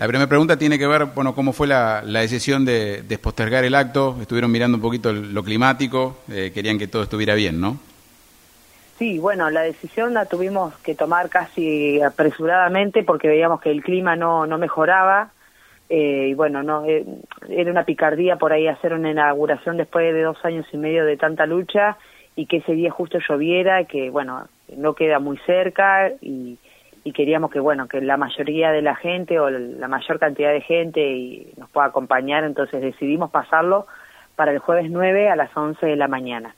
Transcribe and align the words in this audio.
La 0.00 0.08
primera 0.08 0.26
pregunta 0.26 0.56
tiene 0.56 0.78
que 0.78 0.86
ver, 0.86 1.04
bueno, 1.14 1.34
cómo 1.34 1.52
fue 1.52 1.66
la, 1.66 2.00
decisión 2.00 2.64
de, 2.64 3.02
de, 3.02 3.18
postergar 3.18 3.64
el 3.64 3.74
acto. 3.74 4.16
Estuvieron 4.18 4.50
mirando 4.50 4.78
un 4.78 4.82
poquito 4.82 5.12
lo 5.12 5.44
climático, 5.44 6.16
eh, 6.32 6.52
querían 6.54 6.78
que 6.78 6.88
todo 6.88 7.02
estuviera 7.02 7.34
bien, 7.34 7.60
¿no? 7.60 7.78
Sí, 8.98 9.18
bueno, 9.18 9.50
la 9.50 9.60
decisión 9.60 10.14
la 10.14 10.24
tuvimos 10.24 10.74
que 10.78 10.94
tomar 10.94 11.28
casi 11.28 12.00
apresuradamente 12.00 13.02
porque 13.02 13.28
veíamos 13.28 13.60
que 13.60 13.70
el 13.70 13.82
clima 13.82 14.16
no, 14.16 14.46
no 14.46 14.56
mejoraba. 14.56 15.32
Eh, 15.90 16.28
y 16.30 16.34
bueno, 16.34 16.62
no 16.62 16.86
eh, 16.86 17.04
era 17.50 17.70
una 17.70 17.84
picardía 17.84 18.36
por 18.36 18.54
ahí 18.54 18.68
hacer 18.68 18.94
una 18.94 19.10
inauguración 19.10 19.76
después 19.76 20.14
de 20.14 20.22
dos 20.22 20.42
años 20.46 20.64
y 20.72 20.78
medio 20.78 21.04
de 21.04 21.18
tanta 21.18 21.44
lucha 21.44 21.98
y 22.36 22.46
que 22.46 22.58
ese 22.58 22.72
día 22.72 22.90
justo 22.90 23.18
lloviera, 23.28 23.84
que 23.84 24.08
bueno, 24.08 24.48
no 24.74 24.94
queda 24.94 25.18
muy 25.18 25.36
cerca 25.44 26.10
y 26.22 26.56
y 27.04 27.12
queríamos 27.12 27.50
que 27.50 27.60
bueno 27.60 27.88
que 27.88 28.00
la 28.00 28.16
mayoría 28.16 28.70
de 28.70 28.82
la 28.82 28.94
gente 28.94 29.38
o 29.38 29.48
la 29.50 29.88
mayor 29.88 30.18
cantidad 30.18 30.52
de 30.52 30.60
gente 30.60 31.00
y 31.00 31.52
nos 31.56 31.70
pueda 31.70 31.86
acompañar 31.86 32.44
entonces 32.44 32.80
decidimos 32.82 33.30
pasarlo 33.30 33.86
para 34.36 34.52
el 34.52 34.58
jueves 34.58 34.90
9 34.90 35.28
a 35.28 35.36
las 35.36 35.54
11 35.54 35.84
de 35.84 35.96
la 35.96 36.08
mañana. 36.08 36.54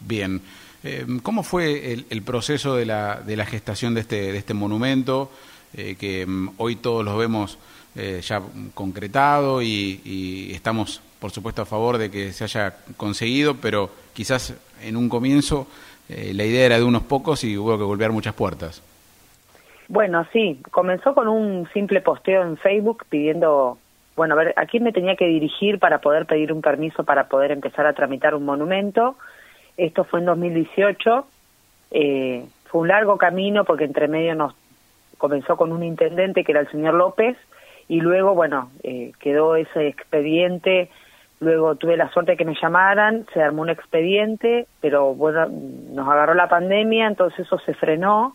Bien. 0.00 0.40
Eh, 0.82 1.06
cómo 1.22 1.42
fue 1.42 1.92
el, 2.10 2.22
proceso 2.22 2.76
de 2.76 2.84
la, 2.84 3.20
de 3.20 3.36
la 3.36 3.46
gestación 3.46 3.94
de 3.94 4.02
este 4.02 4.32
de 4.32 4.38
este 4.38 4.52
monumento 4.52 5.30
eh, 5.72 5.96
que 5.98 6.26
mm, 6.26 6.50
hoy 6.58 6.76
todos 6.76 7.04
lo 7.04 7.16
vemos 7.16 7.58
eh, 7.96 8.20
ya 8.22 8.42
concretado 8.74 9.62
y, 9.62 10.02
y 10.04 10.52
estamos 10.52 11.00
por 11.18 11.30
supuesto 11.30 11.62
a 11.62 11.66
favor 11.66 11.96
de 11.96 12.10
que 12.10 12.32
se 12.32 12.44
haya 12.44 12.76
conseguido 12.98 13.54
pero 13.54 13.90
quizás 14.12 14.54
en 14.82 14.96
un 14.96 15.08
comienzo 15.08 15.66
la 16.06 16.44
idea 16.44 16.66
era 16.66 16.76
de 16.76 16.84
unos 16.84 17.02
pocos 17.02 17.44
y 17.44 17.56
hubo 17.56 17.78
que 17.78 17.84
golpear 17.84 18.12
muchas 18.12 18.34
puertas 18.34 18.82
bueno, 19.88 20.26
sí, 20.32 20.60
comenzó 20.70 21.14
con 21.14 21.28
un 21.28 21.68
simple 21.72 22.00
posteo 22.00 22.42
en 22.42 22.56
Facebook 22.56 23.04
pidiendo, 23.08 23.78
bueno, 24.16 24.34
a 24.34 24.38
ver, 24.38 24.54
a 24.56 24.66
quién 24.66 24.82
me 24.82 24.92
tenía 24.92 25.16
que 25.16 25.26
dirigir 25.26 25.78
para 25.78 26.00
poder 26.00 26.26
pedir 26.26 26.52
un 26.52 26.62
permiso 26.62 27.04
para 27.04 27.28
poder 27.28 27.50
empezar 27.50 27.86
a 27.86 27.92
tramitar 27.92 28.34
un 28.34 28.44
monumento. 28.44 29.16
Esto 29.76 30.04
fue 30.04 30.20
en 30.20 30.26
2018. 30.26 31.26
Eh, 31.90 32.46
fue 32.66 32.80
un 32.80 32.88
largo 32.88 33.18
camino 33.18 33.64
porque 33.64 33.84
entre 33.84 34.08
medio 34.08 34.34
nos 34.34 34.54
comenzó 35.18 35.56
con 35.56 35.72
un 35.72 35.82
intendente 35.82 36.44
que 36.44 36.52
era 36.52 36.60
el 36.60 36.70
señor 36.70 36.94
López 36.94 37.36
y 37.86 38.00
luego, 38.00 38.34
bueno, 38.34 38.70
eh, 38.82 39.12
quedó 39.20 39.56
ese 39.56 39.88
expediente. 39.88 40.90
Luego 41.40 41.74
tuve 41.74 41.96
la 41.96 42.10
suerte 42.10 42.32
de 42.32 42.36
que 42.38 42.44
me 42.44 42.56
llamaran, 42.60 43.26
se 43.34 43.42
armó 43.42 43.62
un 43.62 43.68
expediente, 43.68 44.66
pero 44.80 45.14
bueno, 45.14 45.46
nos 45.46 46.08
agarró 46.08 46.32
la 46.34 46.48
pandemia, 46.48 47.06
entonces 47.06 47.40
eso 47.40 47.58
se 47.58 47.74
frenó 47.74 48.34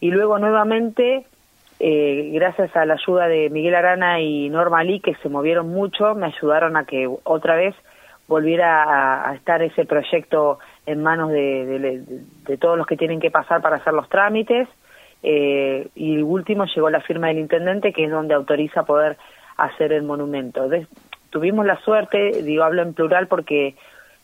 y 0.00 0.10
luego 0.10 0.38
nuevamente, 0.38 1.26
eh, 1.78 2.30
gracias 2.32 2.74
a 2.74 2.86
la 2.86 2.94
ayuda 2.94 3.28
de 3.28 3.50
Miguel 3.50 3.74
Arana 3.74 4.20
y 4.20 4.48
Norma 4.48 4.82
Lee, 4.82 5.00
que 5.00 5.14
se 5.16 5.28
movieron 5.28 5.68
mucho, 5.68 6.14
me 6.14 6.26
ayudaron 6.26 6.76
a 6.76 6.84
que 6.84 7.08
otra 7.24 7.54
vez 7.54 7.74
volviera 8.26 9.28
a, 9.28 9.34
estar 9.34 9.60
ese 9.62 9.84
proyecto 9.84 10.58
en 10.86 11.02
manos 11.02 11.30
de, 11.30 12.02
todos 12.58 12.78
los 12.78 12.86
que 12.86 12.96
tienen 12.96 13.20
que 13.20 13.30
pasar 13.30 13.60
para 13.60 13.76
hacer 13.76 13.92
los 13.92 14.08
trámites. 14.08 14.68
Eh, 15.22 15.88
y 15.94 16.22
último 16.22 16.64
llegó 16.64 16.88
la 16.88 17.02
firma 17.02 17.26
del 17.26 17.40
intendente, 17.40 17.92
que 17.92 18.04
es 18.04 18.10
donde 18.10 18.32
autoriza 18.32 18.84
poder 18.84 19.18
hacer 19.58 19.92
el 19.92 20.04
monumento. 20.04 20.66
tuvimos 21.28 21.66
la 21.66 21.78
suerte, 21.80 22.42
digo, 22.42 22.64
hablo 22.64 22.82
en 22.82 22.94
plural 22.94 23.26
porque 23.26 23.74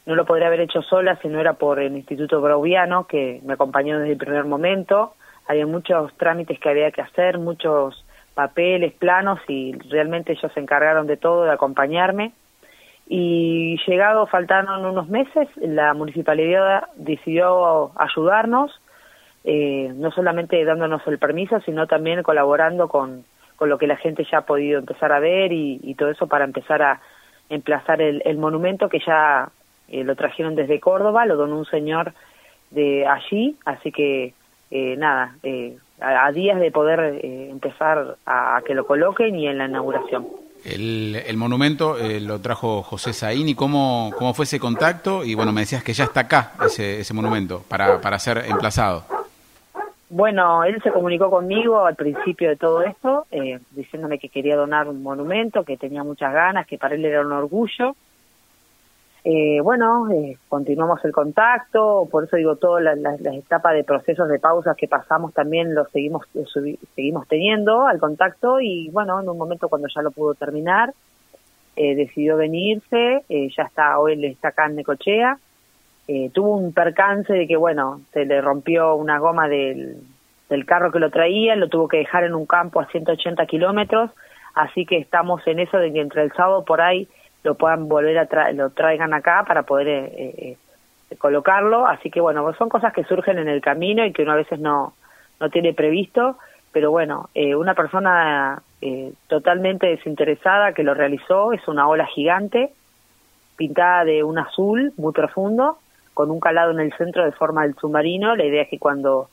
no 0.06 0.14
lo 0.14 0.24
podría 0.24 0.46
haber 0.46 0.60
hecho 0.60 0.80
sola 0.82 1.18
si 1.20 1.28
no 1.28 1.38
era 1.38 1.54
por 1.54 1.80
el 1.80 1.96
Instituto 1.96 2.40
Brauviano, 2.40 3.06
que 3.06 3.40
me 3.44 3.54
acompañó 3.54 3.98
desde 3.98 4.12
el 4.12 4.18
primer 4.18 4.44
momento 4.44 5.14
había 5.48 5.66
muchos 5.66 6.12
trámites 6.16 6.58
que 6.58 6.68
había 6.68 6.90
que 6.90 7.02
hacer, 7.02 7.38
muchos 7.38 8.04
papeles, 8.34 8.92
planos 8.92 9.40
y 9.48 9.72
realmente 9.90 10.32
ellos 10.32 10.52
se 10.52 10.60
encargaron 10.60 11.06
de 11.06 11.16
todo, 11.16 11.44
de 11.44 11.52
acompañarme. 11.52 12.32
Y 13.08 13.78
llegado, 13.86 14.26
faltaron 14.26 14.84
unos 14.84 15.08
meses, 15.08 15.48
la 15.56 15.94
municipalidad 15.94 16.88
decidió 16.96 17.92
ayudarnos, 17.98 18.72
eh, 19.44 19.92
no 19.94 20.10
solamente 20.10 20.62
dándonos 20.64 21.06
el 21.06 21.18
permiso, 21.18 21.60
sino 21.60 21.86
también 21.86 22.24
colaborando 22.24 22.88
con, 22.88 23.24
con 23.54 23.68
lo 23.68 23.78
que 23.78 23.86
la 23.86 23.96
gente 23.96 24.26
ya 24.30 24.38
ha 24.38 24.46
podido 24.46 24.80
empezar 24.80 25.12
a 25.12 25.20
ver 25.20 25.52
y, 25.52 25.94
todo 25.94 26.10
eso 26.10 26.26
para 26.26 26.44
empezar 26.44 26.82
a 26.82 27.00
emplazar 27.48 28.02
el, 28.02 28.22
el 28.24 28.38
monumento 28.38 28.88
que 28.88 28.98
ya 28.98 29.50
eh, 29.88 30.02
lo 30.02 30.16
trajeron 30.16 30.56
desde 30.56 30.80
Córdoba, 30.80 31.26
lo 31.26 31.36
donó 31.36 31.58
un 31.58 31.64
señor 31.64 32.12
de 32.70 33.06
allí, 33.06 33.56
así 33.64 33.92
que 33.92 34.34
eh, 34.70 34.96
nada, 34.96 35.36
eh, 35.42 35.76
a, 36.00 36.30
días 36.32 36.58
de 36.58 36.70
poder 36.70 37.20
eh, 37.22 37.48
empezar 37.50 38.16
a, 38.26 38.60
que 38.66 38.74
lo 38.74 38.86
coloquen 38.86 39.36
y 39.36 39.46
en 39.46 39.58
la 39.58 39.66
inauguración. 39.66 40.26
El, 40.64 41.14
el 41.24 41.36
monumento 41.36 41.96
lo 42.20 42.40
trajo 42.40 42.82
José 42.82 43.12
Saín 43.12 43.48
y 43.48 43.54
cómo, 43.54 44.10
cómo 44.18 44.34
fue 44.34 44.44
ese 44.44 44.58
contacto 44.58 45.24
y 45.24 45.36
bueno, 45.36 45.52
me 45.52 45.60
decías 45.60 45.84
que 45.84 45.92
ya 45.92 46.04
está 46.04 46.20
acá 46.20 46.54
ese, 46.64 47.00
ese 47.00 47.14
monumento 47.14 47.62
para, 47.68 48.00
para 48.00 48.18
ser 48.18 48.38
emplazado. 48.48 49.04
Bueno, 50.08 50.64
él 50.64 50.82
se 50.82 50.90
comunicó 50.90 51.30
conmigo 51.30 51.86
al 51.86 51.94
principio 51.94 52.48
de 52.48 52.56
todo 52.56 52.82
esto, 52.82 53.26
diciéndome 53.70 54.18
que 54.18 54.28
quería 54.28 54.56
donar 54.56 54.88
un 54.88 55.04
monumento, 55.04 55.62
que 55.62 55.76
tenía 55.76 56.02
muchas 56.02 56.32
ganas, 56.32 56.66
que 56.66 56.78
para 56.78 56.96
él 56.96 57.04
era 57.04 57.20
un 57.20 57.32
orgullo 57.32 57.94
eh, 59.28 59.60
bueno, 59.60 60.08
eh, 60.12 60.38
continuamos 60.48 61.04
el 61.04 61.10
contacto, 61.10 62.06
por 62.08 62.22
eso 62.22 62.36
digo, 62.36 62.54
todas 62.54 62.96
las 62.96 63.20
etapas 63.20 63.74
de 63.74 63.82
procesos 63.82 64.28
de 64.28 64.38
pausas 64.38 64.76
que 64.76 64.86
pasamos 64.86 65.34
también 65.34 65.74
los 65.74 65.90
seguimos, 65.90 66.28
seguimos 66.94 67.26
teniendo 67.26 67.88
al 67.88 67.98
contacto 67.98 68.60
y 68.60 68.88
bueno, 68.90 69.20
en 69.20 69.28
un 69.28 69.36
momento 69.36 69.68
cuando 69.68 69.88
ya 69.92 70.00
lo 70.00 70.12
pudo 70.12 70.34
terminar, 70.34 70.94
eh, 71.74 71.96
decidió 71.96 72.36
venirse, 72.36 73.24
eh, 73.28 73.48
ya 73.56 73.64
está, 73.64 73.98
hoy 73.98 74.24
está 74.24 74.48
acá 74.48 74.66
en 74.66 74.76
Necochea, 74.76 75.40
tuvo 76.32 76.56
un 76.56 76.72
percance 76.72 77.32
de 77.32 77.48
que 77.48 77.56
bueno, 77.56 78.02
se 78.12 78.26
le 78.26 78.40
rompió 78.40 78.94
una 78.94 79.18
goma 79.18 79.48
del, 79.48 79.96
del 80.48 80.64
carro 80.66 80.92
que 80.92 81.00
lo 81.00 81.10
traía, 81.10 81.56
lo 81.56 81.68
tuvo 81.68 81.88
que 81.88 81.96
dejar 81.96 82.22
en 82.22 82.36
un 82.36 82.46
campo 82.46 82.78
a 82.78 82.86
180 82.86 83.44
kilómetros, 83.46 84.12
así 84.54 84.86
que 84.86 84.98
estamos 84.98 85.44
en 85.48 85.58
eso 85.58 85.78
de 85.78 85.92
que 85.92 86.00
entre 86.00 86.22
el 86.22 86.32
sábado 86.32 86.64
por 86.64 86.80
ahí 86.80 87.08
lo 87.42 87.54
puedan 87.54 87.88
volver 87.88 88.18
a 88.18 88.52
lo 88.52 88.70
traigan 88.70 89.14
acá 89.14 89.44
para 89.46 89.62
poder 89.62 89.88
eh, 89.88 90.10
eh, 90.16 91.16
colocarlo. 91.18 91.86
Así 91.86 92.10
que 92.10 92.20
bueno, 92.20 92.52
son 92.54 92.68
cosas 92.68 92.92
que 92.92 93.04
surgen 93.04 93.38
en 93.38 93.48
el 93.48 93.60
camino 93.60 94.04
y 94.04 94.12
que 94.12 94.22
uno 94.22 94.32
a 94.32 94.36
veces 94.36 94.58
no, 94.58 94.94
no 95.40 95.48
tiene 95.50 95.72
previsto, 95.72 96.38
pero 96.72 96.90
bueno, 96.90 97.30
eh, 97.34 97.54
una 97.54 97.74
persona 97.74 98.62
totalmente 99.26 99.88
desinteresada 99.88 100.72
que 100.72 100.84
lo 100.84 100.94
realizó 100.94 101.52
es 101.52 101.66
una 101.66 101.88
ola 101.88 102.06
gigante 102.06 102.70
pintada 103.56 104.04
de 104.04 104.22
un 104.22 104.38
azul 104.38 104.92
muy 104.96 105.12
profundo 105.12 105.78
con 106.14 106.30
un 106.30 106.38
calado 106.38 106.70
en 106.70 106.78
el 106.78 106.92
centro 106.92 107.24
de 107.24 107.32
forma 107.32 107.62
del 107.62 107.74
submarino. 107.74 108.36
La 108.36 108.44
idea 108.44 108.62
es 108.62 108.68
que 108.68 108.78
cuando 108.78 109.28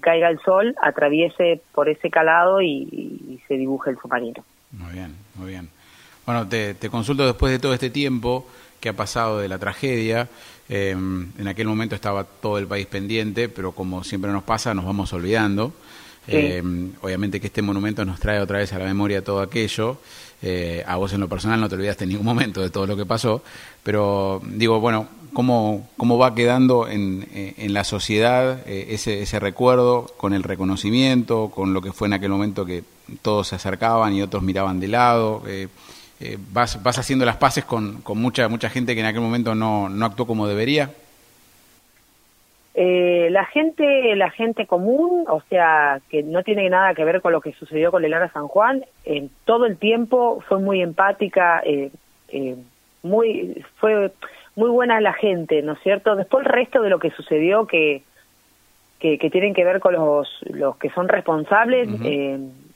caiga 0.00 0.30
el 0.30 0.38
sol 0.38 0.74
atraviese 0.80 1.60
por 1.74 1.90
ese 1.90 2.08
calado 2.08 2.62
y 2.62 3.42
se 3.46 3.54
dibuje 3.54 3.90
el 3.90 3.98
submarino. 3.98 4.42
Muy 4.78 4.92
bien, 4.92 5.14
muy 5.34 5.48
bien. 5.48 5.68
Bueno, 6.26 6.48
te, 6.48 6.76
consulto 6.90 7.26
después 7.26 7.52
de 7.52 7.58
todo 7.58 7.74
este 7.74 7.90
tiempo 7.90 8.46
que 8.80 8.88
ha 8.88 8.94
pasado 8.94 9.38
de 9.40 9.48
la 9.48 9.58
tragedia. 9.58 10.28
Em, 10.68 11.30
en 11.38 11.48
aquel 11.48 11.66
momento 11.66 11.94
estaba 11.94 12.24
todo 12.24 12.56
el 12.56 12.66
país 12.66 12.86
pendiente, 12.86 13.50
pero 13.50 13.72
como 13.72 14.02
siempre 14.04 14.32
nos 14.32 14.42
pasa, 14.42 14.72
nos 14.72 14.86
vamos 14.86 15.12
olvidando. 15.12 15.72
Em, 16.26 16.92
obviamente 17.02 17.38
que 17.38 17.48
este 17.48 17.60
monumento 17.60 18.02
nos 18.06 18.18
trae 18.18 18.40
otra 18.40 18.56
vez 18.56 18.72
a 18.72 18.78
la 18.78 18.86
memoria 18.86 19.22
todo 19.22 19.42
aquello. 19.42 19.98
Eh, 20.40 20.82
a 20.86 20.96
vos 20.96 21.12
en 21.12 21.20
lo 21.20 21.28
personal 21.28 21.60
no 21.60 21.68
te 21.68 21.74
olvidaste 21.74 22.04
en 22.04 22.10
ningún 22.10 22.24
momento 22.24 22.62
de 22.62 22.70
todo 22.70 22.86
lo 22.86 22.96
que 22.96 23.06
pasó, 23.06 23.42
pero 23.82 24.42
digo, 24.44 24.80
bueno, 24.80 25.08
¿cómo, 25.32 25.88
cómo 25.96 26.18
va 26.18 26.34
quedando 26.34 26.88
en, 26.88 27.26
en 27.32 27.72
la 27.72 27.84
sociedad 27.84 28.60
eh, 28.66 28.88
ese, 28.90 29.22
ese 29.22 29.40
recuerdo 29.40 30.06
con 30.16 30.32
el 30.34 30.42
reconocimiento, 30.42 31.50
con 31.54 31.72
lo 31.72 31.80
que 31.82 31.92
fue 31.92 32.08
en 32.08 32.14
aquel 32.14 32.30
momento 32.30 32.64
que 32.64 32.84
todos 33.22 33.48
se 33.48 33.56
acercaban 33.56 34.14
y 34.14 34.22
otros 34.22 34.42
miraban 34.42 34.80
de 34.80 34.88
lado? 34.88 35.42
Eh, 36.20 36.24
eh, 36.24 36.38
vas, 36.52 36.82
vas 36.82 36.98
haciendo 36.98 37.24
las 37.24 37.36
paces 37.36 37.64
con, 37.64 38.00
con, 38.02 38.18
mucha, 38.18 38.48
mucha 38.48 38.68
gente 38.70 38.94
que 38.94 39.00
en 39.00 39.06
aquel 39.06 39.20
momento 39.20 39.54
no, 39.54 39.88
no 39.88 40.06
actuó 40.06 40.26
como 40.26 40.46
debería? 40.46 40.90
Eh, 42.74 43.28
la 43.30 43.44
gente, 43.44 44.16
la 44.16 44.30
gente 44.30 44.66
común, 44.66 45.24
o 45.28 45.40
sea, 45.48 46.00
que 46.08 46.22
no 46.22 46.42
tiene 46.42 46.68
nada 46.70 46.94
que 46.94 47.04
ver 47.04 47.20
con 47.20 47.32
lo 47.32 47.40
que 47.40 47.52
sucedió 47.52 47.90
con 47.90 48.08
Lara 48.08 48.32
San 48.32 48.48
Juan, 48.48 48.84
en 49.04 49.30
todo 49.44 49.66
el 49.66 49.76
tiempo 49.76 50.42
fue 50.48 50.58
muy 50.58 50.82
empática, 50.82 51.62
eh, 51.64 51.90
muy, 53.02 53.64
fue 53.76 54.10
muy 54.56 54.70
buena 54.70 55.00
la 55.00 55.12
gente, 55.12 55.62
¿no 55.62 55.74
es 55.74 55.78
cierto? 55.82 56.16
Después 56.16 56.44
el 56.44 56.52
resto 56.52 56.82
de 56.82 56.90
lo 56.90 56.98
que 56.98 57.10
sucedió 57.10 57.66
que, 57.66 58.02
que, 58.98 59.30
tienen 59.30 59.54
que 59.54 59.64
ver 59.64 59.80
con 59.80 59.92
los, 59.92 60.28
los 60.48 60.76
que 60.78 60.90
son 60.90 61.08
responsables, 61.08 61.88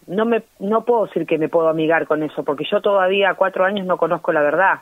no 0.08 0.24
me 0.24 0.42
no 0.58 0.84
puedo 0.84 1.06
decir 1.06 1.26
que 1.26 1.38
me 1.38 1.48
puedo 1.48 1.68
amigar 1.68 2.06
con 2.06 2.22
eso 2.22 2.42
porque 2.42 2.64
yo 2.64 2.80
todavía 2.80 3.30
a 3.30 3.34
cuatro 3.34 3.64
años 3.64 3.86
no 3.86 3.96
conozco 3.96 4.32
la 4.32 4.42
verdad 4.42 4.80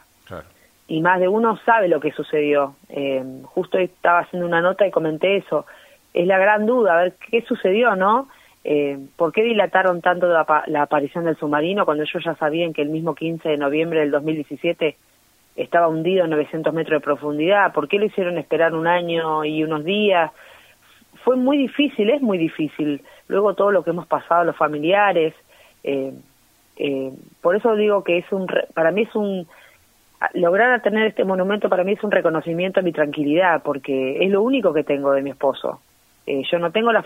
y 0.88 1.00
más 1.00 1.20
de 1.20 1.28
uno 1.28 1.58
sabe 1.64 1.88
lo 1.88 2.00
que 2.00 2.12
sucedió 2.12 2.76
eh, 2.88 3.22
justo 3.44 3.76
estaba 3.78 4.20
haciendo 4.20 4.46
una 4.46 4.60
nota 4.60 4.86
y 4.86 4.90
comenté 4.90 5.36
eso 5.36 5.66
es 6.14 6.26
la 6.26 6.38
gran 6.38 6.64
duda 6.64 6.94
a 6.94 7.02
ver 7.02 7.14
qué 7.30 7.42
sucedió 7.42 7.94
no 7.96 8.28
Eh, 8.68 8.98
¿Por 9.16 9.30
qué 9.30 9.44
dilataron 9.44 10.00
tanto 10.00 10.26
la, 10.26 10.44
la, 10.66 10.82
aparición 10.82 11.24
del 11.24 11.36
submarino 11.36 11.84
cuando 11.84 12.02
ellos 12.02 12.24
ya 12.24 12.34
sabían 12.34 12.72
que 12.72 12.82
el 12.82 12.88
mismo 12.88 13.14
15 13.14 13.48
de 13.48 13.56
noviembre 13.56 14.00
del 14.00 14.10
2017 14.10 14.96
estaba 15.54 15.86
hundido 15.86 16.24
a 16.24 16.26
900 16.26 16.74
metros 16.74 17.00
de 17.00 17.04
profundidad? 17.04 17.72
¿Por 17.72 17.86
qué 17.86 18.00
lo 18.00 18.06
hicieron 18.06 18.38
esperar 18.38 18.74
un 18.74 18.88
año 18.88 19.44
y 19.44 19.62
unos 19.62 19.84
días? 19.84 20.32
Fue 21.22 21.36
muy 21.36 21.58
difícil, 21.58 22.10
es 22.10 22.20
muy 22.20 22.38
difícil. 22.38 23.02
Luego 23.28 23.54
todo 23.54 23.70
lo 23.72 23.82
que 23.82 23.90
hemos 23.90 24.06
pasado 24.06 24.44
los 24.44 24.56
familiares. 24.56 25.34
Eh, 25.82 26.12
eh, 26.76 27.12
por 27.40 27.56
eso 27.56 27.74
digo 27.74 28.04
que 28.04 28.18
es 28.18 28.32
un, 28.32 28.46
para 28.74 28.90
mí 28.90 29.02
es 29.02 29.14
un, 29.14 29.46
lograr 30.34 30.80
tener 30.82 31.06
este 31.06 31.24
monumento 31.24 31.68
para 31.68 31.84
mí 31.84 31.92
es 31.92 32.02
un 32.02 32.10
reconocimiento 32.10 32.80
a 32.80 32.82
mi 32.82 32.92
tranquilidad, 32.92 33.62
porque 33.62 34.24
es 34.24 34.30
lo 34.30 34.42
único 34.42 34.72
que 34.72 34.84
tengo 34.84 35.12
de 35.12 35.22
mi 35.22 35.30
esposo. 35.30 35.80
Eh, 36.26 36.42
yo 36.50 36.58
no 36.58 36.72
tengo 36.72 36.92
la, 36.92 37.04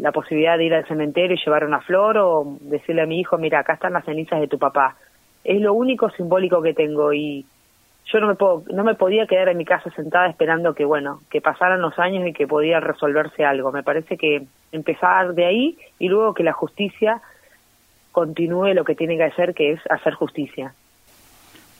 la, 0.00 0.12
posibilidad 0.12 0.56
de 0.56 0.64
ir 0.64 0.74
al 0.74 0.86
cementerio 0.86 1.34
y 1.34 1.44
llevar 1.44 1.64
una 1.64 1.80
flor 1.80 2.18
o 2.18 2.56
decirle 2.60 3.02
a 3.02 3.06
mi 3.06 3.18
hijo, 3.18 3.36
mira, 3.36 3.60
acá 3.60 3.74
están 3.74 3.94
las 3.94 4.04
cenizas 4.04 4.40
de 4.40 4.46
tu 4.46 4.58
papá. 4.58 4.96
Es 5.42 5.60
lo 5.60 5.74
único 5.74 6.08
simbólico 6.10 6.62
que 6.62 6.74
tengo 6.74 7.12
y 7.12 7.44
yo 8.12 8.20
no 8.20 8.28
me 8.28 8.34
puedo, 8.34 8.62
no 8.72 8.84
me 8.84 8.94
podía 8.94 9.26
quedar 9.26 9.48
en 9.48 9.58
mi 9.58 9.64
casa 9.64 9.90
sentada 9.90 10.28
esperando 10.28 10.74
que 10.74 10.84
bueno, 10.84 11.20
que 11.30 11.40
pasaran 11.40 11.80
los 11.80 11.98
años 11.98 12.26
y 12.26 12.32
que 12.32 12.46
podía 12.46 12.78
resolverse 12.78 13.44
algo. 13.44 13.72
Me 13.72 13.82
parece 13.82 14.16
que 14.16 14.46
empezar 14.72 15.34
de 15.34 15.46
ahí 15.46 15.78
y 15.98 16.08
luego 16.08 16.34
que 16.34 16.42
la 16.42 16.52
justicia 16.52 17.20
continúe 18.12 18.74
lo 18.74 18.84
que 18.84 18.94
tiene 18.94 19.16
que 19.16 19.24
hacer, 19.24 19.54
que 19.54 19.72
es 19.72 19.80
hacer 19.90 20.14
justicia. 20.14 20.74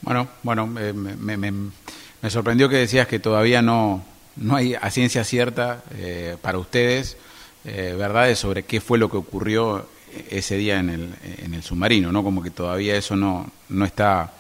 Bueno, 0.03 0.29
bueno, 0.43 0.67
me, 0.67 0.93
me, 0.93 1.37
me, 1.37 2.31
sorprendió 2.31 2.69
que 2.69 2.77
decías 2.77 3.07
que 3.07 3.19
todavía 3.19 3.61
no, 3.61 4.03
no 4.37 4.57
hay 4.57 4.75
a 4.75 4.91
ciencia 4.91 5.25
cierta 5.25 5.83
eh, 5.95 6.37
para 6.41 6.59
ustedes 6.59 7.19
eh, 7.65 7.95
verdades 7.99 8.39
sobre 8.39 8.63
qué 8.63 8.81
fue 8.81 8.99
lo 8.99 9.11
que 9.11 9.19
ocurrió 9.19 9.87
ese 10.31 10.57
día 10.57 10.79
en 10.79 10.91
el, 10.91 11.15
en 11.45 11.55
el 11.55 11.63
submarino, 11.63 12.11
¿no? 12.11 12.25
Como 12.25 12.43
que 12.43 12.51
todavía 12.51 12.97
eso 12.97 13.15
no, 13.15 13.51
no 13.69 13.85
está, 13.85 14.33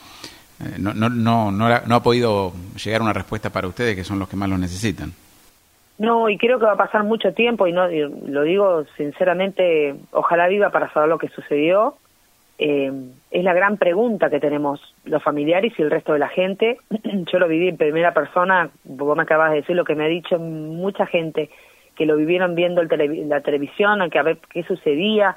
eh, 0.60 0.76
no, 0.78 0.94
no, 0.94 1.10
no, 1.10 1.52
no, 1.52 1.80
no 1.86 1.94
ha 1.94 2.02
podido 2.02 2.54
llegar 2.82 3.02
una 3.02 3.12
respuesta 3.12 3.50
para 3.50 3.68
ustedes, 3.68 3.94
que 3.94 4.04
son 4.04 4.18
los 4.18 4.28
que 4.28 4.36
más 4.36 4.48
lo 4.48 4.58
necesitan. 4.58 5.12
No, 6.00 6.30
y 6.30 6.38
creo 6.38 6.58
que 6.58 6.64
va 6.64 6.72
a 6.72 6.76
pasar 6.78 7.04
mucho 7.04 7.34
tiempo, 7.34 7.66
y 7.66 7.74
no 7.74 7.86
lo 7.86 8.42
digo 8.42 8.84
sinceramente, 8.96 9.94
ojalá 10.12 10.48
viva 10.48 10.70
para 10.70 10.90
saber 10.94 11.10
lo 11.10 11.18
que 11.18 11.28
sucedió. 11.28 11.96
Eh, 12.58 12.90
es 13.30 13.44
la 13.44 13.52
gran 13.52 13.76
pregunta 13.76 14.30
que 14.30 14.40
tenemos 14.40 14.80
los 15.04 15.22
familiares 15.22 15.74
y 15.76 15.82
el 15.82 15.90
resto 15.90 16.14
de 16.14 16.18
la 16.18 16.28
gente. 16.28 16.78
Yo 17.30 17.38
lo 17.38 17.48
viví 17.48 17.68
en 17.68 17.76
primera 17.76 18.14
persona, 18.14 18.70
vos 18.84 19.14
me 19.14 19.24
acabas 19.24 19.50
de 19.50 19.56
decir 19.56 19.76
lo 19.76 19.84
que 19.84 19.94
me 19.94 20.04
ha 20.04 20.08
dicho 20.08 20.38
mucha 20.38 21.04
gente 21.04 21.50
que 21.94 22.06
lo 22.06 22.16
vivieron 22.16 22.54
viendo 22.54 22.80
el 22.80 23.28
la 23.28 23.42
televisión, 23.42 24.08
que 24.08 24.18
a 24.18 24.22
ver 24.22 24.38
qué 24.48 24.62
sucedía. 24.62 25.36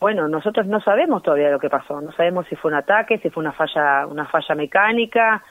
Bueno, 0.00 0.28
nosotros 0.28 0.66
no 0.66 0.82
sabemos 0.82 1.22
todavía 1.22 1.48
lo 1.50 1.58
que 1.58 1.70
pasó, 1.70 2.02
no 2.02 2.12
sabemos 2.12 2.46
si 2.48 2.56
fue 2.56 2.72
un 2.72 2.76
ataque, 2.76 3.16
si 3.20 3.30
fue 3.30 3.40
una 3.40 3.52
falla, 3.52 4.06
una 4.06 4.26
falla 4.26 4.54
mecánica, 4.54 5.42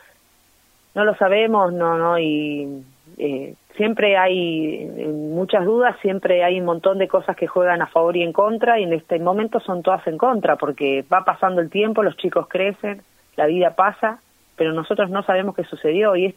no 0.94 1.06
lo 1.06 1.16
sabemos, 1.16 1.74
no, 1.74 1.98
no, 1.98 2.19
y 2.19 2.83
eh, 3.18 3.56
siempre 3.75 4.18
hay 4.18 4.86
muchas 5.08 5.66
dudas, 5.66 5.96
siempre 6.02 6.44
hay 6.44 6.60
un 6.60 6.66
montón 6.66 6.98
de 6.98 7.08
cosas 7.08 7.36
que 7.36 7.48
juegan 7.48 7.81
a 7.81 7.88
favor 7.88 8.16
y 8.16 8.24
en 8.24 8.34
contra, 8.34 8.80
y 8.80 8.84
en 8.84 8.94
este 8.94 9.19
momento 9.19 9.60
son 9.60 9.81
todas 9.81 10.06
en 10.08 10.18
contra, 10.18 10.56
porque 10.56 11.04
va 11.12 11.25
pasando 11.25 11.62
el 11.62 11.69
tiempo, 11.69 12.04
los 12.04 12.18
chicos 12.18 12.48
crecen, 12.48 13.02
la 13.36 13.48
vida 13.48 13.75
pasa, 13.75 14.19
pero 14.56 14.74
nosotros 14.74 15.10
no 15.10 15.24
sabemos 15.24 15.56
qué 15.56 15.64
sucedió 15.64 16.16
y 16.16 16.36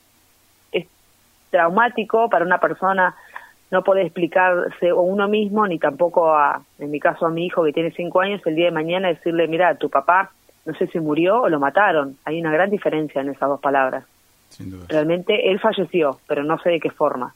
es, 0.72 0.86
traumático 1.50 2.30
para 2.30 2.44
una 2.44 2.58
persona 2.58 3.16
no 3.72 3.82
puede 3.82 4.02
explicarse 4.02 4.92
o 4.92 5.00
uno 5.02 5.28
mismo, 5.28 5.66
ni 5.66 5.78
tampoco 5.78 6.32
a, 6.32 6.62
en 6.78 6.90
mi 6.90 7.00
caso 7.00 7.26
a 7.26 7.30
mi 7.30 7.46
hijo 7.46 7.64
que 7.64 7.72
tiene 7.72 7.90
cinco 7.90 8.20
años, 8.20 8.40
el 8.44 8.54
día 8.54 8.66
de 8.66 8.70
mañana 8.70 9.08
decirle, 9.08 9.48
mira, 9.48 9.74
tu 9.74 9.90
papá 9.90 10.30
no 10.64 10.74
sé 10.74 10.86
si 10.88 11.00
murió 11.00 11.42
o 11.42 11.48
lo 11.48 11.58
mataron. 11.58 12.16
Hay 12.24 12.40
una 12.40 12.52
gran 12.52 12.70
diferencia 12.70 13.20
en 13.20 13.30
esas 13.30 13.48
dos 13.48 13.60
palabras. 13.60 14.04
Realmente 14.88 15.50
él 15.50 15.60
falleció, 15.60 16.20
pero 16.26 16.44
no 16.44 16.58
sé 16.58 16.70
de 16.70 16.80
qué 16.80 16.90
forma. 16.90 17.34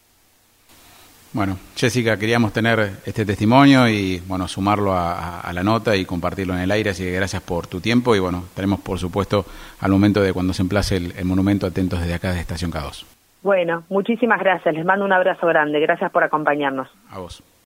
Bueno, 1.32 1.58
Jessica, 1.74 2.16
queríamos 2.16 2.52
tener 2.52 2.78
este 3.04 3.26
testimonio 3.26 3.88
y 3.88 4.20
bueno, 4.28 4.46
sumarlo 4.46 4.92
a, 4.94 5.50
la 5.52 5.64
nota 5.64 5.96
y 5.96 6.04
compartirlo 6.04 6.54
en 6.54 6.60
el 6.60 6.70
aire, 6.70 6.90
así 6.90 7.02
que 7.02 7.10
gracias 7.10 7.42
por 7.42 7.66
tu 7.66 7.80
tiempo 7.80 8.14
y 8.14 8.20
bueno, 8.20 8.44
estaremos 8.46 8.80
por 8.80 9.00
supuesto 9.00 9.44
al 9.80 9.90
momento 9.90 10.22
de 10.22 10.32
cuando 10.32 10.52
se 10.52 10.62
emplace 10.62 10.96
el, 10.96 11.12
el 11.16 11.24
monumento 11.24 11.66
atentos 11.66 12.00
desde 12.00 12.14
acá 12.14 12.32
de 12.32 12.38
Estación 12.38 12.70
K2. 12.70 13.04
Bueno, 13.42 13.82
muchísimas 13.88 14.38
gracias, 14.38 14.74
les 14.74 14.84
mando 14.84 15.04
un 15.04 15.12
abrazo 15.12 15.46
grande, 15.48 15.80
gracias 15.80 16.12
por 16.12 16.22
acompañarnos. 16.22 16.88
A 17.10 17.18
vos. 17.18 17.42